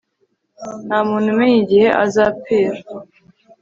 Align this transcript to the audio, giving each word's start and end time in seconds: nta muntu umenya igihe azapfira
nta 0.85 0.97
muntu 1.07 1.27
umenya 1.33 1.57
igihe 1.63 1.87
azapfira 2.03 2.77